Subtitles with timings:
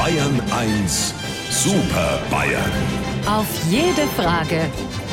[0.00, 1.12] Bayern 1
[1.50, 2.72] Super Bayern.
[3.26, 4.62] Auf jede Frage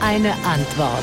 [0.00, 1.02] eine Antwort.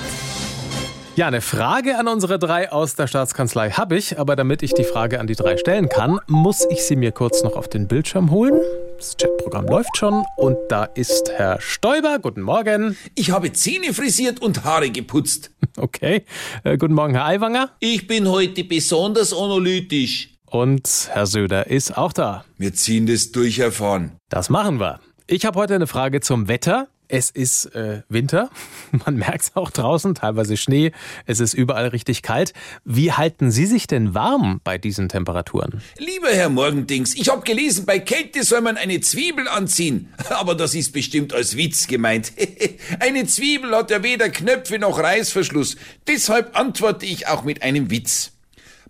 [1.18, 4.86] Ja, eine Frage an unsere drei aus der Staatskanzlei habe ich, aber damit ich die
[4.86, 8.32] Frage an die drei stellen kann, muss ich sie mir kurz noch auf den Bildschirm
[8.32, 8.62] holen.
[8.96, 12.20] Das Chatprogramm läuft schon und da ist Herr Stoiber.
[12.20, 12.96] Guten Morgen.
[13.14, 15.52] Ich habe Zähne frisiert und Haare geputzt.
[15.78, 16.24] Okay.
[16.64, 17.72] Äh, guten Morgen, Herr Aiwanger.
[17.82, 20.35] Ich bin heute besonders analytisch.
[20.56, 22.46] Und Herr Söder ist auch da.
[22.58, 24.14] Wir ziehen das durch, Herr Vorn.
[24.30, 25.02] Das machen wir.
[25.28, 26.88] Ich habe heute eine Frage zum Wetter.
[27.10, 28.50] Es ist äh, Winter,
[29.06, 30.94] man merkt es auch draußen, teilweise Schnee,
[31.26, 32.54] es ist überall richtig kalt.
[32.86, 35.82] Wie halten Sie sich denn warm bei diesen Temperaturen?
[35.98, 40.14] Lieber Herr Morgendings, ich habe gelesen, bei Kälte soll man eine Zwiebel anziehen.
[40.30, 42.32] Aber das ist bestimmt als Witz gemeint.
[43.02, 45.76] eine Zwiebel hat ja weder Knöpfe noch Reißverschluss.
[46.08, 48.32] Deshalb antworte ich auch mit einem Witz.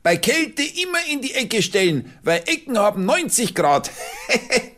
[0.06, 3.90] Bei Kälte immer in die Ecke stellen, weil Ecken haben 90 Grad.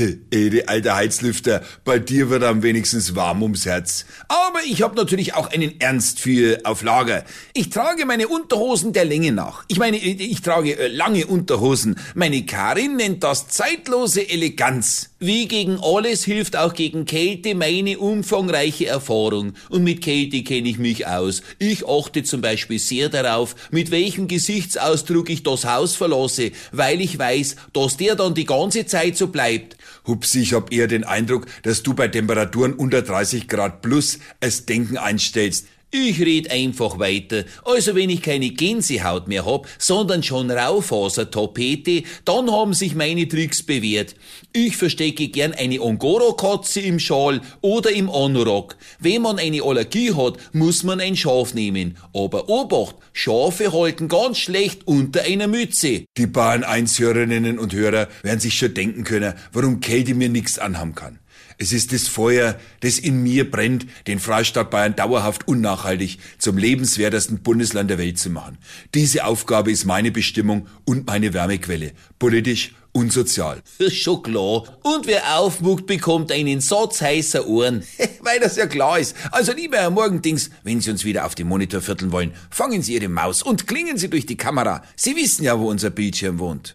[0.30, 4.04] Ede, alter Heizlüfter, bei dir wird am wenigstens warm ums Herz.
[4.28, 7.24] Aber ich habe natürlich auch einen Ernst für auf Lager.
[7.54, 9.64] Ich trage meine Unterhosen der Länge nach.
[9.68, 11.96] Ich meine, ich trage äh, lange Unterhosen.
[12.14, 15.10] Meine Karin nennt das zeitlose Eleganz.
[15.18, 19.52] Wie gegen alles hilft auch gegen Kälte meine umfangreiche Erfahrung.
[19.68, 21.42] Und mit Kälte kenne ich mich aus.
[21.58, 27.18] Ich achte zum Beispiel sehr darauf, mit welchem Gesichtsausdruck ich das Haus verlasse, weil ich
[27.18, 29.76] weiß, dass der dann die ganze Zeit so bleibt.
[30.06, 34.66] Hupsi, ich hab eher den Eindruck, dass du bei Temperaturen unter 30 Grad plus es
[34.66, 35.66] Denken einstellst.
[35.92, 37.44] Ich red einfach weiter.
[37.64, 43.64] Also wenn ich keine Gänsehaut mehr hab, sondern schon Raufasertapete, dann haben sich meine Tricks
[43.64, 44.14] bewährt.
[44.52, 48.76] Ich verstecke gern eine Angora-Katze im Schal oder im Anorak.
[49.00, 51.96] Wenn man eine Allergie hat, muss man ein Schaf nehmen.
[52.14, 56.04] Aber Obacht, Schafe halten ganz schlecht unter einer Mütze.
[56.16, 60.60] Die Bahn 1 Hörerinnen und Hörer werden sich schon denken können, warum Kälte mir nichts
[60.60, 61.18] anhaben kann.
[61.62, 67.42] Es ist das Feuer, das in mir brennt, den Freistaat Bayern dauerhaft unnachhaltig zum lebenswertesten
[67.42, 68.56] Bundesland der Welt zu machen.
[68.94, 71.92] Diese Aufgabe ist meine Bestimmung und meine Wärmequelle.
[72.18, 73.60] Politisch und sozial.
[73.90, 74.78] Schon klar.
[74.82, 77.84] Und wer aufmuckt, bekommt einen Satz heißer Ohren.
[78.22, 79.14] Weil das ja klar ist.
[79.30, 82.94] Also lieber Herr Morgendings, wenn Sie uns wieder auf dem Monitor vierteln wollen, fangen Sie
[82.94, 84.82] Ihre Maus und klingen Sie durch die Kamera.
[84.96, 86.74] Sie wissen ja, wo unser Bildschirm wohnt.